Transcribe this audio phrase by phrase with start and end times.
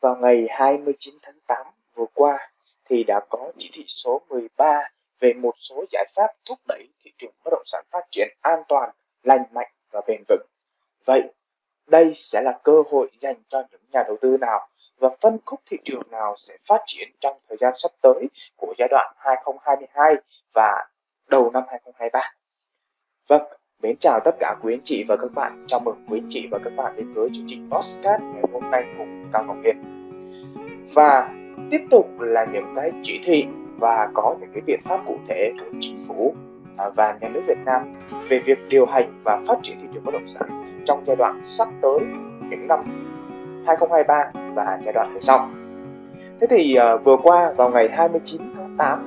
[0.00, 2.50] vào ngày 29 tháng 8 vừa qua
[2.84, 4.82] thì đã có chỉ thị số 13
[5.20, 8.62] về một số giải pháp thúc đẩy thị trường bất động sản phát triển an
[8.68, 8.90] toàn,
[9.22, 10.46] lành mạnh và bền vững.
[11.06, 11.22] Vậy,
[11.86, 14.68] đây sẽ là cơ hội dành cho những nhà đầu tư nào
[14.98, 18.74] và phân khúc thị trường nào sẽ phát triển trong thời gian sắp tới của
[18.78, 20.14] giai đoạn 2022
[20.52, 20.88] và
[21.28, 22.32] đầu năm 2023.
[23.28, 23.42] Vâng,
[23.82, 25.64] mến chào tất cả quý anh chị và các bạn.
[25.66, 28.70] Chào mừng quý anh chị và các bạn đến với chương trình Postcard ngày hôm
[28.70, 29.76] nay cùng Cao Ngọc Hiền.
[30.94, 31.30] Và
[31.70, 33.44] tiếp tục là những cái chỉ thị
[33.78, 36.34] và có những cái biện pháp cụ thể của chính phủ
[36.76, 37.82] à, và nhà nước Việt Nam
[38.28, 41.40] về việc điều hành và phát triển thị trường bất động sản trong giai đoạn
[41.44, 41.98] sắp tới
[42.50, 42.80] những năm
[43.66, 45.48] 2023 và giai đoạn về sau.
[46.40, 48.98] Thế thì uh, vừa qua vào ngày 29 tháng 8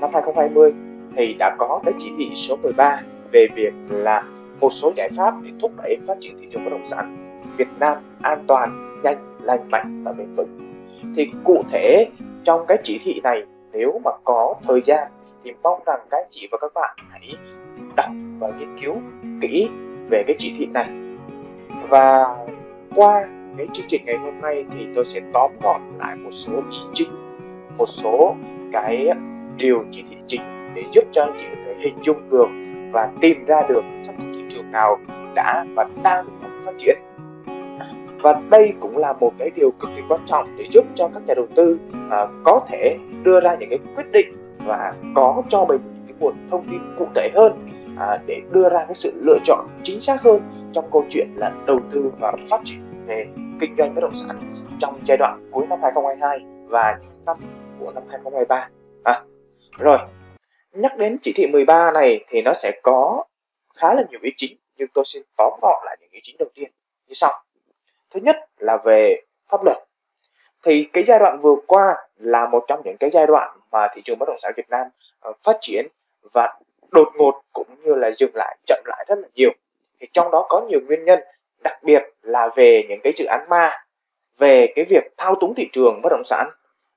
[0.00, 0.72] năm 2020
[1.16, 3.00] thì đã có cái chỉ thị số 13
[3.32, 4.24] về việc là
[4.60, 7.68] một số giải pháp để thúc đẩy phát triển thị trường bất động sản Việt
[7.80, 10.58] Nam an toàn, nhanh, lành mạnh và bền vững.
[11.16, 12.06] Thì cụ thể
[12.44, 15.08] trong cái chỉ thị này nếu mà có thời gian
[15.44, 17.34] thì mong rằng các chị và các bạn hãy
[17.96, 18.94] đọc và nghiên cứu
[19.40, 19.68] kỹ
[20.10, 20.88] về cái chỉ thị này
[21.88, 22.36] và
[22.94, 23.26] qua
[23.58, 26.78] cái chương trình ngày hôm nay thì tôi sẽ tóm gọn lại một số ý
[26.94, 27.10] chính
[27.78, 28.34] một số
[28.72, 29.08] cái
[29.56, 32.48] điều chỉ thị chính để giúp cho anh chị có thể hình dung được
[32.92, 34.98] và tìm ra được trong thị trường nào
[35.34, 36.26] đã và đang
[36.64, 36.98] phát triển
[38.20, 41.22] và đây cũng là một cái điều cực kỳ quan trọng để giúp cho các
[41.26, 41.78] nhà đầu tư
[42.10, 46.14] à, có thể đưa ra những cái quyết định và có cho mình những cái
[46.20, 47.52] nguồn thông tin cụ thể hơn
[47.98, 50.40] à, để đưa ra cái sự lựa chọn chính xác hơn
[50.72, 53.26] trong câu chuyện là đầu tư và phát triển về
[53.60, 54.36] kinh doanh bất động sản
[54.78, 57.36] trong giai đoạn cuối năm 2022 và những năm
[57.78, 58.68] của năm 2023.
[59.02, 59.22] À,
[59.78, 59.98] rồi,
[60.76, 63.24] nhắc đến chỉ thị 13 này thì nó sẽ có
[63.74, 66.48] khá là nhiều ý chính, nhưng tôi xin tóm gọn lại những ý chính đầu
[66.54, 66.70] tiên
[67.06, 67.42] như sau.
[68.10, 69.76] Thứ nhất là về pháp luật.
[70.64, 74.02] Thì cái giai đoạn vừa qua là một trong những cái giai đoạn mà thị
[74.04, 74.86] trường bất động sản Việt Nam
[75.20, 75.86] ờ, phát triển
[76.32, 76.58] và
[76.90, 79.50] đột ngột cũng như là dừng lại, chậm lại rất là nhiều
[80.00, 81.20] thì trong đó có nhiều nguyên nhân,
[81.62, 83.84] đặc biệt là về những cái dự án ma,
[84.38, 86.50] về cái việc thao túng thị trường bất động sản,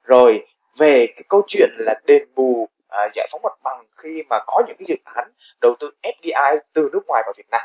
[0.04, 4.40] rồi về cái câu chuyện là đền bù à, giải phóng mặt bằng khi mà
[4.48, 7.62] có những cái dự án đầu tư FDI từ nước ngoài vào Việt Nam.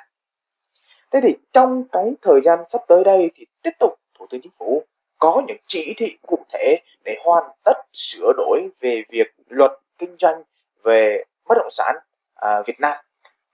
[1.12, 4.53] Thế thì trong cái thời gian sắp tới đây thì tiếp tục Thủ tướng Chính
[4.59, 4.83] phủ
[5.19, 10.17] có những chỉ thị cụ thể để hoàn tất sửa đổi về việc luật kinh
[10.19, 10.43] doanh
[10.83, 11.97] về bất động sản
[12.34, 12.97] à, Việt Nam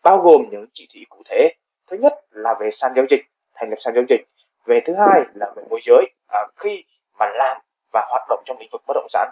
[0.03, 1.49] bao gồm những chỉ thị cụ thể.
[1.91, 4.21] Thứ nhất là về sàn giao dịch thành lập sàn giao dịch.
[4.67, 6.85] Về thứ hai là về môi giới à, khi
[7.19, 7.61] mà làm
[7.93, 9.31] và hoạt động trong lĩnh vực bất động sản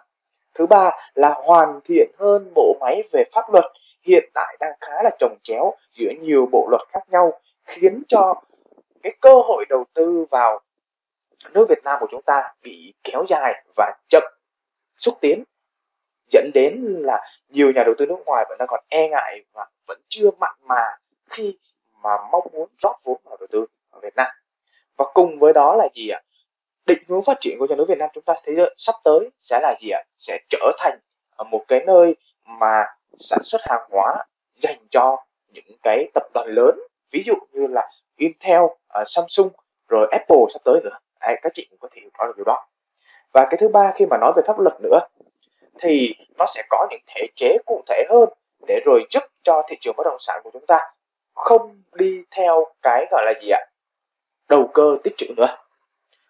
[0.59, 3.65] thứ ba là hoàn thiện hơn bộ máy về pháp luật.
[4.03, 8.43] Hiện tại đang khá là trồng chéo giữa nhiều bộ luật khác nhau, khiến cho
[9.03, 10.61] cái cơ hội đầu tư vào
[11.53, 14.23] nước Việt Nam của chúng ta bị kéo dài và chậm
[14.99, 15.45] xúc tiến,
[16.33, 19.67] dẫn đến là nhiều nhà đầu tư nước ngoài vẫn đang còn e ngại và
[19.87, 20.97] vẫn chưa mặn mà
[21.29, 21.59] khi
[22.03, 24.31] mà mong muốn rót vốn vào đầu tư ở Việt Nam.
[24.97, 26.21] Và cùng với đó là gì ạ?
[26.89, 29.61] Định hướng phát triển của nhà nước Việt Nam chúng ta thấy sắp tới sẽ
[29.63, 30.03] là gì ạ?
[30.19, 30.99] Sẽ trở thành
[31.37, 32.85] à, một cái nơi mà
[33.19, 34.25] sản xuất hàng hóa
[34.63, 35.17] dành cho
[35.53, 36.81] những cái tập đoàn lớn.
[37.13, 38.75] Ví dụ như là Intel, uh,
[39.07, 39.49] Samsung
[39.89, 40.99] rồi Apple sắp tới nữa.
[41.21, 42.67] Đấy, các chị cũng có thể có được điều đó.
[43.33, 45.01] Và cái thứ ba khi mà nói về pháp luật nữa
[45.81, 48.29] thì nó sẽ có những thể chế cụ thể hơn
[48.69, 50.79] để rồi giúp cho thị trường bất động sản của chúng ta
[51.35, 53.67] không đi theo cái gọi là gì ạ
[54.49, 55.57] đầu cơ tích trữ nữa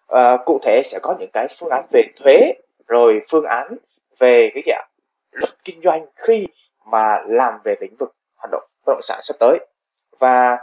[0.09, 2.53] à, cụ thể sẽ có những cái phương án về thuế
[2.87, 3.77] rồi phương án
[4.19, 4.83] về cái gì ạ?
[5.31, 6.47] Luật kinh doanh khi
[6.85, 9.59] mà làm về lĩnh vực hoạt động bất động sản sắp tới.
[10.19, 10.57] Và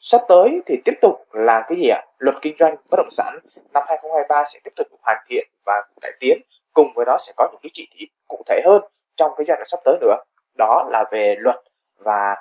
[0.00, 2.02] sắp tới thì tiếp tục là cái gì ạ?
[2.18, 3.38] Luật kinh doanh bất động sản
[3.74, 6.38] năm 2023 sẽ tiếp tục hoàn thiện và cải tiến.
[6.72, 8.82] Cùng với đó sẽ có những cái chỉ thị cụ thể hơn
[9.16, 10.16] trong cái giai đoạn sắp tới nữa.
[10.58, 11.56] Đó là về luật
[11.98, 12.36] và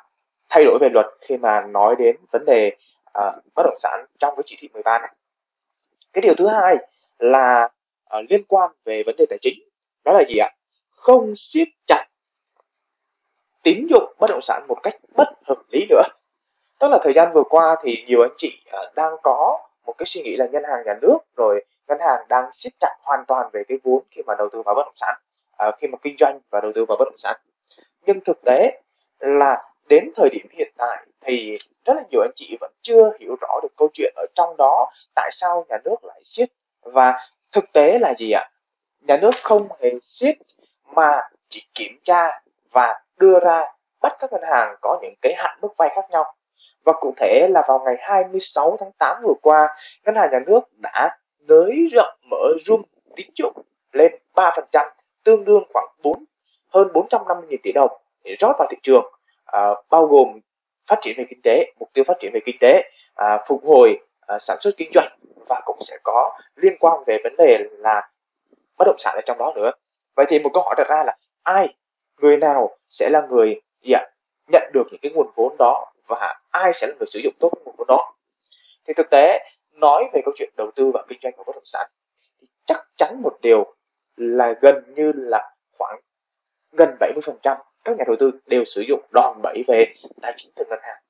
[0.50, 2.76] thay đổi về luật khi mà nói đến vấn đề
[3.20, 5.10] uh, bất động sản trong cái chỉ thị 13 này
[6.16, 6.78] cái điều thứ hai
[7.20, 7.70] là
[8.18, 9.60] uh, liên quan về vấn đề tài chính.
[10.06, 10.50] Đó là gì ạ?
[10.90, 12.06] Không siết chặt
[13.64, 16.04] tín dụng bất động sản một cách bất hợp lý nữa.
[16.80, 20.06] Tức là thời gian vừa qua thì nhiều anh chị uh, đang có một cái
[20.06, 23.50] suy nghĩ là ngân hàng nhà nước rồi ngân hàng đang siết chặt hoàn toàn
[23.54, 25.16] về cái vốn khi mà đầu tư vào bất động sản
[25.68, 27.36] uh, khi mà kinh doanh và đầu tư vào bất động sản.
[28.06, 28.82] Nhưng thực tế
[29.20, 33.36] là đến thời điểm hiện tại thì rất là nhiều anh chị vẫn chưa hiểu
[33.42, 36.50] rõ được câu chuyện ở trong đó tại sao nhà nước lại siết?
[36.82, 38.50] Và thực tế là gì ạ?
[39.02, 40.38] Nhà nước không hề siết
[40.96, 42.42] mà chỉ kiểm tra
[42.72, 43.66] và đưa ra
[44.02, 46.34] bắt các ngân hàng có những cái hạn mức vay khác nhau.
[46.84, 49.68] Và cụ thể là vào ngày 26 tháng 8 vừa qua
[50.06, 52.82] ngân hàng nhà nước đã nới rộng mở room
[53.16, 53.62] tín dụng
[53.92, 54.90] lên 3%
[55.24, 56.24] tương đương khoảng 4
[56.74, 57.92] hơn 450.000 tỷ đồng
[58.24, 59.06] để rót vào thị trường
[59.46, 60.40] à, bao gồm
[60.88, 64.00] phát triển về kinh tế mục tiêu phát triển về kinh tế à, phục hồi
[64.28, 65.18] à, sản xuất kinh doanh
[65.50, 68.10] và cũng sẽ có liên quan về vấn đề là
[68.78, 69.72] bất động sản ở trong đó nữa.
[70.16, 71.76] Vậy thì một câu hỏi đặt ra là ai
[72.22, 73.94] người nào sẽ là người gì
[74.52, 77.50] nhận được những cái nguồn vốn đó và ai sẽ là người sử dụng tốt
[77.56, 78.14] cái nguồn vốn đó?
[78.88, 79.40] Thì thực tế
[79.72, 81.90] nói về câu chuyện đầu tư và kinh doanh của bất động sản
[82.42, 83.76] thì chắc chắn một điều
[84.16, 86.00] là gần như là khoảng
[86.72, 89.86] gần 70% các nhà đầu tư đều sử dụng đòn bẩy về
[90.22, 91.02] tài chính từ ngân hàng.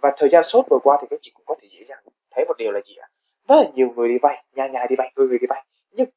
[0.00, 2.44] Và thời gian sốt vừa qua thì các chị cũng có thể dễ dàng thấy
[2.44, 3.08] một điều là gì ạ?
[3.48, 5.64] Rất là nhiều người đi vay nhà nhà đi vay, người người đi vay.
[5.92, 6.08] Nhưng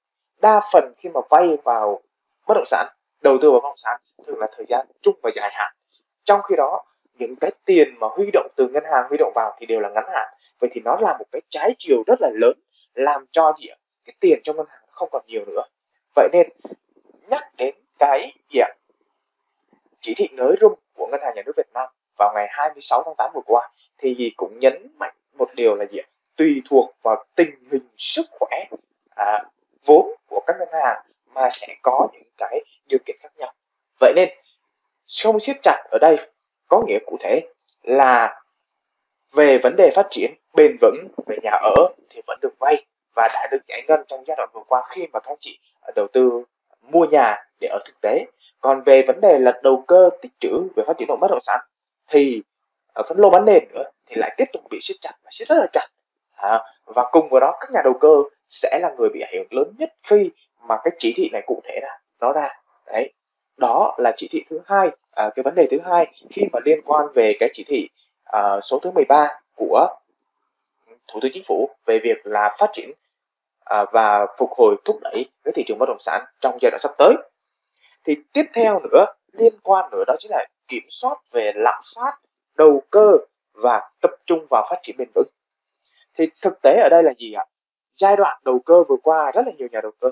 [0.42, 2.02] đa phần khi mà vay vào
[2.48, 2.88] bất động sản,
[3.22, 5.74] đầu tư vào bất động sản, thường là thời gian trung và dài hạn.
[6.26, 6.84] Trong khi đó,
[7.20, 9.90] những cái tiền mà huy động từ ngân hàng, huy động vào thì đều là
[9.90, 10.28] ngắn hạn.
[10.60, 12.60] Vậy thì nó là một cái trái chiều rất là lớn,
[12.94, 13.78] làm cho gì ạ?
[14.06, 15.62] Cái tiền trong ngân hàng không còn nhiều nữa.
[16.16, 16.50] Vậy nên
[17.30, 18.70] nhắc đến cái gì ạ
[20.08, 23.16] chỉ thị nới room của ngân hàng nhà nước Việt Nam vào ngày 26 tháng
[23.18, 26.00] 8 vừa qua thì cũng nhấn mạnh một điều là gì
[26.36, 28.66] tùy thuộc vào tình hình sức khỏe
[29.16, 29.44] à,
[29.86, 31.02] vốn của các ngân hàng
[31.34, 33.54] mà sẽ có những cái điều kiện khác nhau.
[34.00, 34.30] Vậy nên
[35.24, 36.18] không siết chặt ở đây
[36.68, 37.42] có nghĩa cụ thể
[37.84, 38.42] là
[39.32, 43.28] về vấn đề phát triển bền vững về nhà ở thì vẫn được vay và
[43.34, 46.08] đã được giải ngân trong giai đoạn vừa qua khi mà các chị à, đầu
[46.14, 46.44] tư
[46.82, 48.26] mua nhà để ở thực tế
[48.62, 51.44] còn về vấn đề là đầu cơ tích trữ về phát triển động bất động
[51.44, 51.60] sản
[52.08, 52.42] thì
[52.94, 55.48] ở phân lô bán nền nữa thì lại tiếp tục bị siết chặt và siết
[55.48, 55.88] rất là chặt.
[56.36, 59.48] À, và cùng với đó các nhà đầu cơ sẽ là người bị ảnh hưởng
[59.52, 60.30] lớn nhất khi
[60.68, 62.50] mà cái chỉ thị này cụ thể ra nó ra.
[62.86, 63.14] Đấy
[63.58, 66.82] đó là chỉ thị thứ hai à, cái vấn đề thứ hai khi mà liên
[66.86, 67.90] quan về cái chỉ thị
[68.24, 69.88] à, số thứ 13 của
[71.08, 72.92] thủ tướng chính phủ về việc là phát triển
[73.66, 76.80] à, và phục hồi thúc đẩy cái thị trường bất động sản trong giai đoạn
[76.82, 77.16] sắp tới
[78.08, 82.14] thì tiếp theo nữa liên quan nữa đó chính là kiểm soát về lạm phát
[82.58, 83.18] đầu cơ
[83.54, 85.28] và tập trung vào phát triển bền vững.
[86.18, 87.46] Thì thực tế ở đây là gì ạ?
[87.94, 90.12] Giai đoạn đầu cơ vừa qua rất là nhiều nhà đầu cơ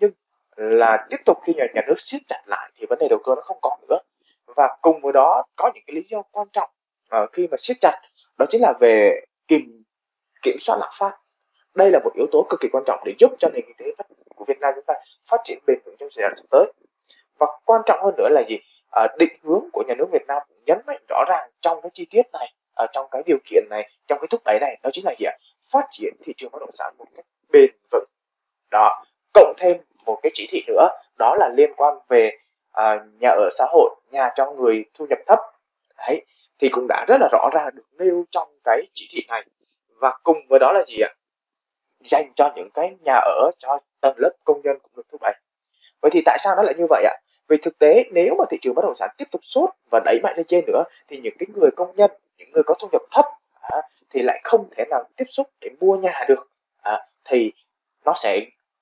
[0.00, 0.10] nhưng
[0.56, 3.34] là tiếp tục khi nhà, nhà nước siết chặt lại thì vấn đề đầu cơ
[3.34, 3.98] nó không còn nữa.
[4.46, 6.70] Và cùng với đó có những cái lý do quan trọng
[7.16, 8.00] uh, khi mà siết chặt
[8.38, 9.82] đó chính là về kiểm
[10.42, 11.18] kiểm soát lạm phát.
[11.74, 14.04] Đây là một yếu tố cực kỳ quan trọng để giúp cho nền kinh tế
[14.36, 14.94] của Việt Nam chúng ta
[15.30, 16.72] phát triển bền vững trong giai đoạn sắp tới
[17.38, 18.58] và quan trọng hơn nữa là gì?
[18.90, 21.90] À, định hướng của nhà nước Việt Nam cũng nhấn mạnh rõ ràng trong cái
[21.94, 24.90] chi tiết này ở trong cái điều kiện này trong cái thúc đẩy này đó
[24.92, 25.36] chính là gì ạ?
[25.72, 28.04] Phát triển thị trường bất động sản một cách bền vững.
[28.70, 29.04] Đó
[29.34, 29.76] cộng thêm
[30.06, 30.88] một cái chỉ thị nữa
[31.18, 32.38] đó là liên quan về
[32.72, 35.38] à, nhà ở xã hội nhà cho người thu nhập thấp.
[35.98, 36.24] Đấy
[36.58, 39.44] thì cũng đã rất là rõ ràng được nêu trong cái chỉ thị này.
[40.00, 41.10] Và cùng với đó là gì ạ?
[42.10, 45.34] Dành cho những cái nhà ở cho tầng lớp công nhân cũng được thúc đẩy.
[46.02, 47.16] Vậy thì tại sao nó lại như vậy ạ?
[47.48, 50.20] Vì thực tế nếu mà thị trường bất động sản tiếp tục sốt và đẩy
[50.22, 53.02] mạnh lên trên nữa thì những cái người công nhân những người có thu nhập
[53.10, 53.24] thấp
[53.60, 53.80] à,
[54.10, 56.48] thì lại không thể nào tiếp xúc để mua nhà được.
[56.82, 57.52] À, thì
[58.04, 58.40] nó sẽ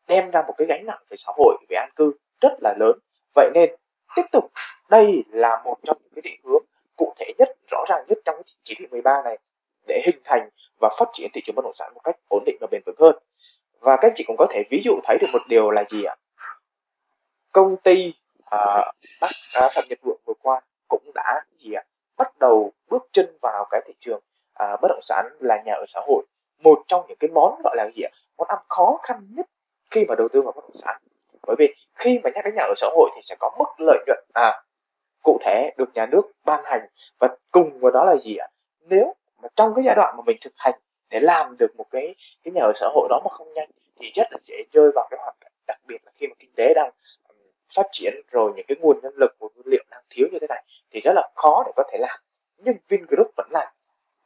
[0.09, 2.99] đem ra một cái gánh nặng về xã hội về an cư rất là lớn.
[3.35, 3.71] Vậy nên
[4.17, 4.45] tiếp tục
[4.91, 6.63] đây là một trong những cái định hướng
[6.97, 9.39] cụ thể nhất rõ ràng nhất trong cái chỉ thị 13 này
[9.87, 10.49] để hình thành
[10.81, 12.97] và phát triển thị trường bất động sản một cách ổn định và bền vững
[12.99, 13.15] hơn.
[13.81, 16.17] Và các chị cũng có thể ví dụ thấy được một điều là gì ạ?
[17.53, 18.15] Công ty
[18.53, 21.83] à, Bắc à, Phạm Nhật Vượng vừa qua cũng đã gì ạ?
[22.17, 24.21] Bắt đầu bước chân vào cái thị trường
[24.55, 26.25] à, bất động sản là nhà ở xã hội.
[26.59, 28.11] Một trong những cái món gọi là gì ạ?
[28.39, 29.47] Món ăn khó khăn nhất
[29.91, 31.03] khi mà đầu tư vào bất động sản.
[31.47, 33.99] Bởi vì khi mà nhắc đến nhà ở xã hội thì sẽ có mức lợi
[34.07, 34.63] nhuận à
[35.23, 36.87] cụ thể được nhà nước ban hành.
[37.19, 38.49] Và cùng với đó là gì ạ?
[38.81, 40.75] Nếu mà trong cái giai đoạn mà mình thực hành
[41.11, 44.13] để làm được một cái cái nhà ở xã hội đó mà không nhanh thì
[44.15, 46.75] rất là dễ rơi vào cái hoàn cảnh đặc biệt là khi mà kinh tế
[46.75, 46.91] đang
[47.75, 50.47] phát triển rồi những cái nguồn nhân lực, nguồn nguyên liệu đang thiếu như thế
[50.47, 52.21] này thì rất là khó để có thể làm.
[52.59, 53.69] Nhưng Vingroup vẫn làm.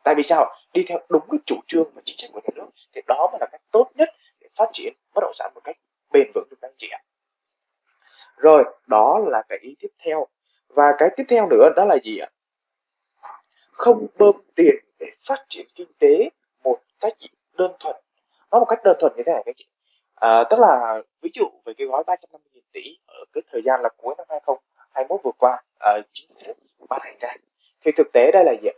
[0.05, 0.55] Tại vì sao?
[0.73, 3.39] Đi theo đúng cái chủ trương và chính sách của nhà nước thì đó mới
[3.41, 4.09] là cách tốt nhất
[4.41, 5.77] để phát triển bất động sản một cách
[6.13, 7.01] bền vững được các anh chị ạ.
[8.37, 10.27] Rồi, đó là cái ý tiếp theo.
[10.69, 12.29] Và cái tiếp theo nữa đó là gì ạ?
[13.73, 16.31] Không bơm tiền để phát triển kinh tế
[16.65, 17.13] một cách
[17.53, 17.97] đơn thuần.
[18.51, 19.67] Nó một cách đơn thuần như thế này các chị
[20.21, 23.89] à, tức là ví dụ về cái gói 350.000 tỷ ở cái thời gian là
[23.97, 27.35] cuối năm 2021 vừa qua à, chính phủ ban hành ra.
[27.85, 28.69] Thì thực tế đây là gì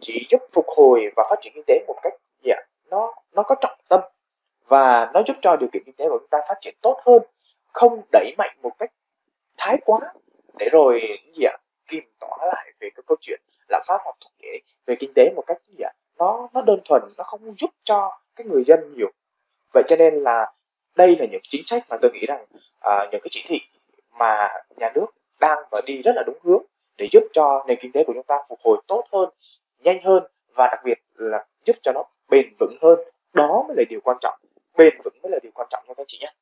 [0.00, 2.12] chỉ giúp phục hồi và phát triển kinh tế một cách
[2.44, 2.60] gì ạ?
[2.90, 4.00] Nó nó có trọng tâm
[4.66, 7.22] và nó giúp cho điều kiện kinh tế của chúng ta phát triển tốt hơn
[7.72, 8.92] không đẩy mạnh một cách
[9.58, 10.00] thái quá.
[10.58, 11.00] Để rồi
[11.34, 11.56] gì ạ?
[11.88, 15.30] Kìm tỏa lại về cái câu chuyện lạm phát hoặc thúc đẩy về kinh tế
[15.36, 15.92] một cách gì ạ?
[16.18, 19.10] Nó nó đơn thuần nó không giúp cho cái người dân nhiều.
[19.74, 20.52] Vậy cho nên là
[20.96, 23.60] đây là những chính sách mà tôi nghĩ rằng uh, những cái chỉ thị
[24.18, 25.06] mà nhà nước
[25.40, 26.62] đang và đi rất là đúng hướng
[26.96, 29.28] để giúp cho nền kinh tế của chúng ta phục hồi tốt hơn
[29.82, 30.22] nhanh hơn
[30.54, 32.98] và đặc biệt là giúp cho nó bền vững hơn.
[33.32, 34.34] Đó mới là điều quan trọng.
[34.76, 36.32] Bền vững mới là điều quan trọng cho các chị nhé.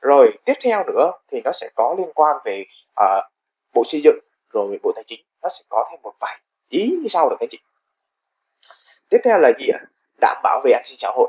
[0.00, 2.64] Rồi tiếp theo nữa thì nó sẽ có liên quan về
[3.00, 3.24] uh,
[3.74, 4.18] bộ xây dựng
[4.52, 5.20] rồi bộ tài chính.
[5.42, 7.58] Nó sẽ có thêm một vài ý như sau được các chị.
[9.08, 9.80] Tiếp theo là gì ạ?
[10.20, 11.28] Đảm bảo về an sinh xã hội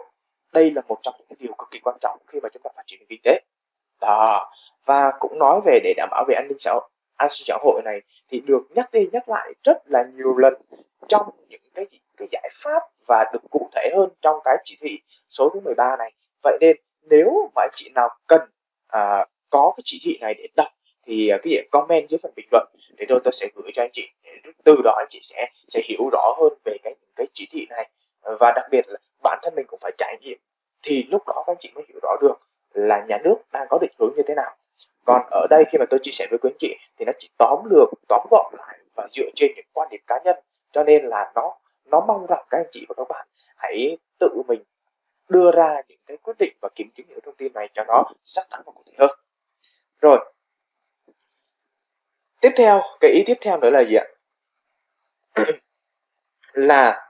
[0.53, 2.83] đây là một trong những điều cực kỳ quan trọng khi mà chúng ta phát
[2.85, 3.39] triển kinh tế.
[4.01, 4.49] Đó
[4.85, 7.57] và cũng nói về để đảm bảo về an ninh xã hội an sinh xã
[7.61, 10.53] hội này thì được nhắc đi nhắc lại rất là nhiều lần
[11.07, 11.85] trong những cái
[12.17, 15.95] cái giải pháp và được cụ thể hơn trong cái chỉ thị số thứ 13
[15.99, 16.11] này.
[16.43, 16.77] Vậy nên
[17.09, 18.41] nếu mà anh chị nào cần
[18.87, 20.71] à, có cái chỉ thị này để đọc
[21.05, 23.83] thì à, cái gì comment dưới phần bình luận để tôi tôi sẽ gửi cho
[23.83, 24.07] anh chị.
[24.63, 27.89] Từ đó anh chị sẽ sẽ hiểu rõ hơn về cái cái chỉ thị này.
[28.39, 30.37] Và đặc biệt là bản thân mình cũng phải trải nghiệm,
[30.83, 32.35] thì lúc đó các anh chị mới hiểu rõ được
[32.73, 34.55] là nhà nước đang có định hướng như thế nào.
[35.05, 37.29] Còn ở đây khi mà tôi chia sẻ với quý anh chị thì nó chỉ
[37.37, 40.35] tóm lược, tóm gọn lại và dựa trên những quan điểm cá nhân.
[40.71, 44.41] Cho nên là nó nó mong rằng các anh chị và các bạn hãy tự
[44.47, 44.63] mình
[45.29, 48.03] đưa ra những cái quyết định và kiểm chứng những thông tin này cho nó
[48.23, 49.19] xác đáng và cụ thể hơn.
[50.01, 50.31] Rồi,
[52.41, 54.05] tiếp theo, cái ý tiếp theo nữa là gì ạ?
[56.53, 57.08] Là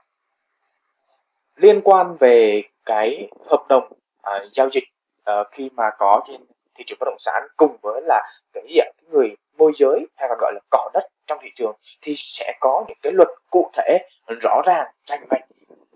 [1.60, 4.84] liên quan về cái hợp đồng à, giao dịch
[5.24, 6.40] à, khi mà có trên
[6.74, 8.86] thị trường bất động sản cùng với là cái gì ạ?
[8.96, 12.52] Cái người môi giới hay còn gọi là cỏ đất trong thị trường thì sẽ
[12.60, 13.98] có những cái luật cụ thể
[14.42, 15.44] rõ ràng rành mạch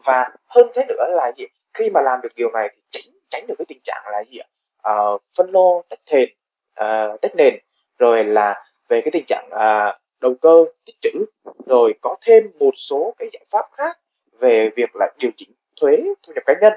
[0.05, 1.45] và hơn thế nữa là gì?
[1.75, 4.39] Khi mà làm được điều này thì tránh tránh được cái tình trạng là gì
[4.39, 4.47] ạ?
[4.83, 4.95] À,
[5.37, 6.29] phân lô tách thền
[6.75, 7.55] à, ờ, tách nền
[7.99, 11.25] rồi là về cái tình trạng à, đầu cơ tích trữ
[11.67, 13.99] rồi có thêm một số cái giải pháp khác
[14.45, 16.73] về việc là điều chỉnh thuế thu nhập cá nhân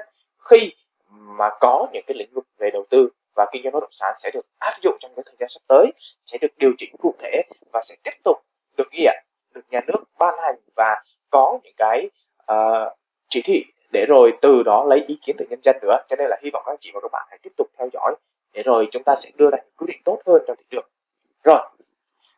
[0.50, 0.72] khi
[1.10, 4.14] mà có những cái lĩnh vực về đầu tư và kinh doanh bất động sản
[4.18, 5.92] sẽ được áp dụng trong cái thời gian sắp tới
[6.26, 8.36] sẽ được điều chỉnh cụ thể và sẽ tiếp tục
[8.76, 9.06] được ghi
[9.54, 12.10] được nhà nước ban hành và có những cái
[12.52, 12.98] uh,
[13.28, 15.96] chỉ thị để rồi từ đó lấy ý kiến từ nhân dân nữa.
[16.08, 17.88] Cho nên là hy vọng các anh chị và các bạn hãy tiếp tục theo
[17.92, 18.14] dõi
[18.52, 20.88] để rồi chúng ta sẽ đưa ra những quyết định tốt hơn cho thị trường.
[21.44, 21.60] Rồi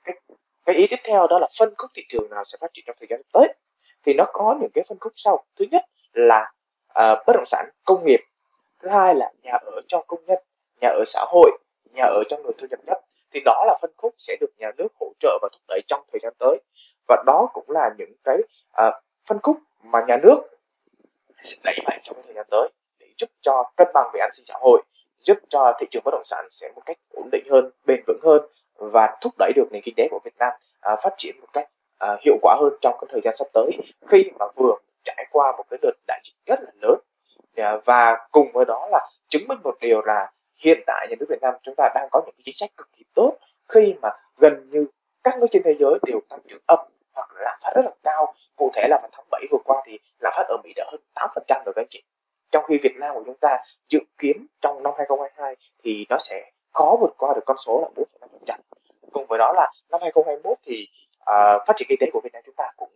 [0.04, 0.16] cái,
[0.64, 2.96] cái ý tiếp theo đó là phân khúc thị trường nào sẽ phát triển trong
[3.00, 3.54] thời gian tới?
[4.06, 5.44] Thì nó có những cái phân khúc sau.
[5.58, 6.52] Thứ nhất là
[6.88, 8.20] uh, bất động sản công nghiệp.
[8.82, 10.38] Thứ hai là nhà ở cho công nhân
[10.80, 11.58] nhà ở xã hội
[11.94, 12.98] nhà ở cho người thu nhập thấp.
[13.32, 16.02] Thì đó là phân khúc sẽ được nhà nước hỗ trợ và thúc đẩy trong
[16.12, 16.60] thời gian tới.
[17.08, 18.36] Và đó cũng là những cái
[18.86, 18.94] uh,
[19.26, 20.38] phân khúc mà nhà nước
[21.42, 24.44] sẽ đẩy mạnh trong thời gian tới để giúp cho cân bằng về an sinh
[24.46, 24.82] xã hội
[25.20, 28.20] giúp cho thị trường bất động sản sẽ một cách ổn định hơn bền vững
[28.22, 28.42] hơn
[28.74, 30.52] và thúc đẩy được nền kinh tế của Việt Nam
[30.92, 31.68] uh, phát triển một cách
[32.00, 33.70] à, hiệu quả hơn trong cái thời gian sắp tới
[34.08, 36.98] khi mà vừa trải qua một cái đợt đại dịch rất là lớn.
[37.56, 40.30] À, và cùng với đó là chứng minh một điều là
[40.64, 42.88] hiện tại nhà nước Việt Nam chúng ta đang có những cái chính sách cực
[42.96, 43.36] kỳ tốt
[43.68, 44.86] khi mà gần như
[45.24, 46.78] các nước trên thế giới đều tăng trưởng âm
[47.12, 48.34] hoặc là lạm phát rất là cao.
[48.56, 51.00] Cụ thể là vào tháng 7 vừa qua thì lạm phát ở Mỹ đã hơn
[51.14, 52.02] 8% rồi các anh chị.
[52.52, 56.50] Trong khi Việt Nam của chúng ta dự kiến trong năm 2022 thì nó sẽ
[56.72, 58.04] khó vượt qua được con số là
[58.46, 58.58] 4,5%
[59.12, 60.88] cùng với đó là năm 2021 thì
[61.24, 62.90] Ờ, phát triển kinh tế của Việt Nam chúng ta cũng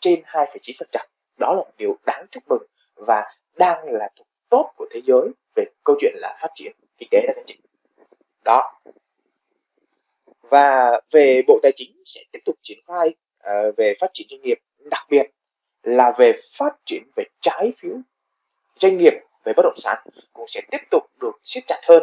[0.00, 1.06] trên 2,9%
[1.38, 2.62] đó là một điều đáng chúc mừng
[2.94, 3.24] và
[3.56, 7.18] đang là thuộc tốt của thế giới về câu chuyện là phát triển kinh tế
[7.26, 7.58] đó các anh chị
[8.44, 8.80] đó.
[10.42, 14.42] Và về bộ tài chính sẽ tiếp tục triển khai uh, về phát triển doanh
[14.42, 15.30] nghiệp đặc biệt
[15.82, 17.94] là về phát triển về trái phiếu
[18.80, 19.12] doanh nghiệp
[19.44, 22.02] về bất động sản cũng sẽ tiếp tục được siết chặt hơn.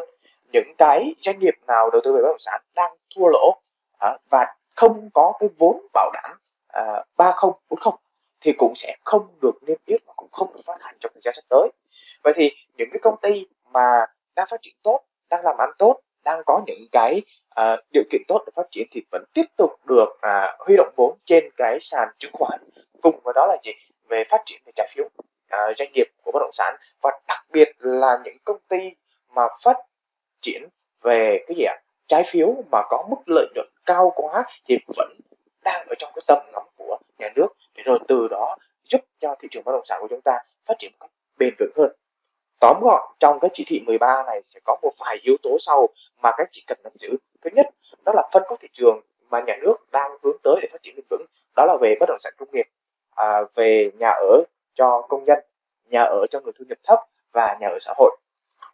[0.52, 4.22] Những cái doanh nghiệp nào đầu tư về bất động sản đang thua lỗ uh,
[4.30, 7.96] và không có cái vốn bảo đảm à, ba không bốn không
[8.42, 11.22] thì cũng sẽ không được niêm yết và cũng không được phát hành trong thời
[11.24, 11.70] gian sắp tới.
[12.24, 14.06] Vậy thì những cái công ty mà
[14.36, 17.22] đang phát triển tốt đang làm ăn tốt đang có những cái
[17.62, 20.94] uh, điều kiện tốt để phát triển thì vẫn tiếp tục được uh, huy động
[20.96, 22.60] vốn trên cái sàn chứng khoán.
[23.02, 23.72] Cùng với đó là gì?
[24.10, 27.46] Về phát triển về trái phiếu uh, doanh nghiệp của bất động sản và đặc
[27.52, 28.78] biệt là những công ty
[29.36, 29.78] mà phát
[30.42, 30.68] triển
[31.02, 31.78] về cái gì ạ?
[32.08, 35.18] Trái phiếu mà có mức lợi nhuận cao quá thì vẫn
[35.64, 37.48] đang ở trong cái tầm ngắm của nhà nước.
[37.76, 40.74] Để rồi từ đó giúp cho thị trường bất động sản của chúng ta phát
[40.80, 41.92] triển một cách bền vững hơn.
[42.60, 45.88] Tóm gọn trong cái chỉ thị 13 này sẽ có một vài yếu tố sau
[46.22, 47.18] mà các chị cần nắm giữ.
[47.42, 47.66] Thứ nhất
[48.06, 50.96] đó là phân khúc thị trường mà nhà nước đang hướng tới để phát triển
[50.96, 51.26] bền vững.
[51.56, 52.66] Đó là về bất động sản công nghiệp
[53.16, 54.44] à, về nhà ở
[54.76, 55.40] cho công nhân
[55.90, 57.00] nhà ở cho người thu nhập thấp
[57.32, 58.18] và nhà ở xã hội.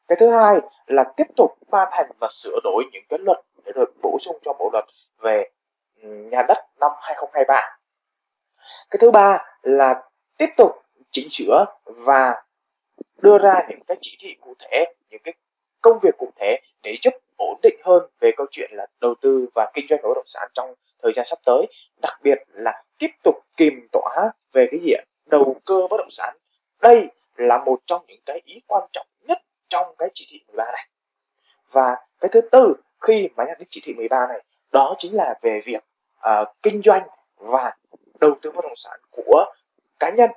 [0.08, 0.56] Cái thứ hai
[0.88, 4.38] là tiếp tục ban hành và sửa đổi những cái luật để rồi bổ sung
[4.46, 4.86] cho bộ luật
[5.20, 5.50] về
[6.02, 7.78] ừ, nhà đất năm 2023.
[8.90, 10.04] Cái thứ ba là
[10.38, 10.72] tiếp tục
[11.12, 12.44] chỉnh sửa và
[13.18, 15.34] đưa ra những cái chỉ thị cụ thể, những cái
[15.82, 19.48] công việc cụ thể để giúp ổn định hơn về câu chuyện là đầu tư
[19.56, 20.74] và kinh doanh bất động sản trong
[21.04, 21.66] thời gian sắp tới,
[22.02, 24.94] đặc biệt là tiếp tục kìm tỏa về cái gì
[25.26, 26.38] đầu cơ bất động sản.
[26.82, 29.38] Đây là một trong những cái ý quan trọng nhất
[29.70, 30.88] trong cái chỉ thị 13 này
[31.72, 35.36] và cái thứ tư khi mà nhắc đến chỉ thị 13 này đó chính là
[35.42, 35.84] về việc
[36.20, 37.76] uh, kinh doanh và
[38.20, 39.46] đầu tư bất động sản của
[40.00, 40.30] cá nhân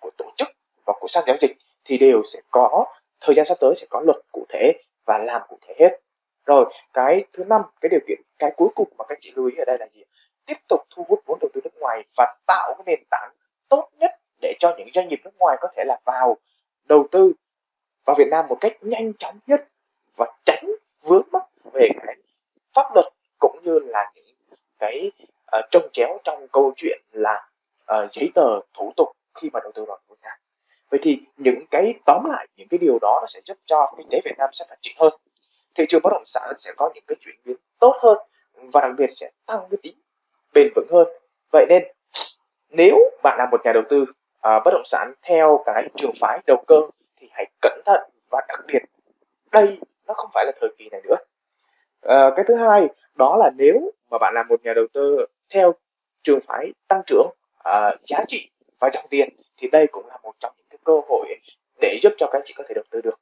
[0.00, 0.48] của tổ chức
[0.86, 2.86] và của sàn giao dịch thì đều sẽ có
[3.20, 4.72] thời gian sắp tới sẽ có luật cụ thể
[5.04, 6.00] và làm cụ thể hết.
[6.46, 9.56] Rồi cái thứ năm cái điều kiện cái cuối cùng mà các chị lưu ý
[9.56, 10.02] ở đây là gì?
[10.46, 13.30] Tiếp tục thu hút vốn đầu tư nước ngoài và tạo cái nền tảng
[13.68, 16.36] tốt nhất để cho những doanh nghiệp nước ngoài có thể là vào
[16.84, 17.32] đầu tư
[18.04, 19.68] vào Việt Nam một cách nhanh chóng nhất
[20.16, 20.64] và tránh
[21.02, 21.42] vướng mắc
[21.72, 22.16] về cái
[22.74, 23.06] pháp luật
[23.38, 24.24] cũng như là những
[24.78, 25.10] cái
[25.58, 27.48] uh, trông chéo trong câu chuyện là
[27.92, 30.38] uh, giấy tờ thủ tục khi mà đầu tư vào Việt Nam
[30.90, 34.06] vậy thì những cái tóm lại những cái điều đó nó sẽ giúp cho kinh
[34.10, 35.12] tế Việt Nam sẽ phát triển hơn
[35.74, 38.18] thị trường bất động sản sẽ có những cái chuyển biến tốt hơn
[38.72, 39.96] và đặc biệt sẽ tăng cái tính
[40.54, 41.08] bền vững hơn.
[41.52, 41.82] Vậy nên
[42.68, 44.04] nếu bạn là một nhà đầu tư
[44.40, 46.80] à, bất động sản theo cái trường phái đầu cơ
[47.16, 48.82] thì hãy cẩn thận và đặc biệt
[49.50, 49.78] đây
[50.12, 51.16] nó không phải là thời kỳ này nữa.
[52.02, 55.74] À, cái thứ hai đó là nếu mà bạn là một nhà đầu tư theo
[56.24, 57.30] trường phái tăng trưởng
[57.64, 58.50] à, giá trị
[58.80, 61.26] và dòng tiền thì đây cũng là một trong những cái cơ hội
[61.80, 63.20] để giúp cho các anh chị có thể đầu tư được.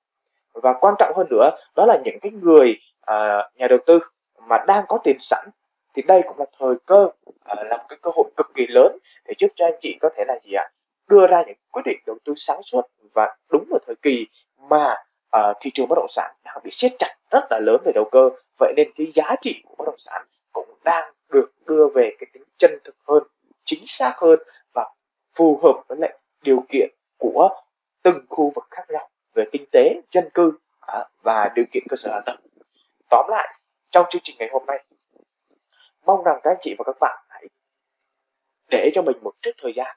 [0.52, 3.98] Và quan trọng hơn nữa đó là những cái người à, nhà đầu tư
[4.46, 5.48] mà đang có tiền sẵn
[5.94, 7.08] thì đây cũng là thời cơ
[7.44, 10.08] à, là một cái cơ hội cực kỳ lớn để giúp cho anh chị có
[10.16, 10.68] thể là gì ạ?
[11.08, 12.82] Đưa ra những quyết định đầu tư sáng suốt
[13.14, 14.26] và đúng vào thời kỳ
[14.58, 14.94] mà
[15.30, 18.30] à, thị trường bất động sản bị siết chặt rất là lớn về đầu cơ.
[18.58, 22.26] Vậy nên cái giá trị của bất động sản cũng đang được đưa về cái
[22.32, 23.22] tính chân thực hơn,
[23.64, 24.38] chính xác hơn
[24.74, 24.90] và
[25.34, 27.48] phù hợp với lại điều kiện của
[28.02, 31.96] từng khu vực khác nhau về kinh tế, dân cư à, và điều kiện cơ
[31.96, 32.40] sở hạ tầng.
[33.10, 33.58] Tóm lại,
[33.90, 34.84] trong chương trình ngày hôm nay,
[36.06, 37.46] mong rằng các anh chị và các bạn hãy
[38.70, 39.96] để cho mình một chút thời gian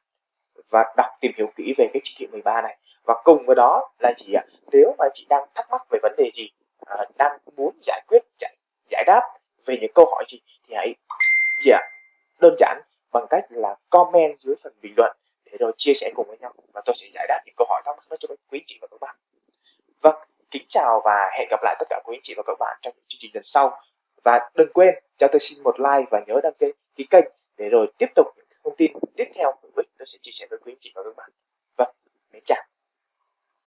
[0.69, 2.77] và đọc tìm hiểu kỹ về cái chỉ thị 13 này.
[3.03, 4.43] Và cùng với đó là gì ạ?
[4.71, 6.49] Nếu mà chị đang thắc mắc về vấn đề gì
[6.85, 8.55] à, đang muốn giải quyết giải,
[8.89, 9.21] giải đáp
[9.65, 10.95] về những câu hỏi gì thì hãy
[11.65, 11.81] gì ạ?
[12.39, 16.27] Đơn giản bằng cách là comment dưới phần bình luận để rồi chia sẻ cùng
[16.27, 18.05] với nhau và tôi sẽ giải đáp những câu hỏi thắc mắc.
[18.09, 19.15] Đó cho các quý chị và các bạn.
[20.01, 20.15] Vâng
[20.51, 23.05] kính chào và hẹn gặp lại tất cả quý chị và các bạn trong những
[23.07, 23.81] chương trình lần sau.
[24.23, 26.53] Và đừng quên cho tôi xin một like và nhớ đăng
[26.95, 27.25] ký kênh
[27.57, 30.47] để rồi tiếp tục những thông tin tiếp theo hữu ích tôi sẽ chia sẻ
[30.49, 31.29] với quý anh chị và các bạn.
[31.77, 31.95] Vâng
[32.31, 32.72] mến chào.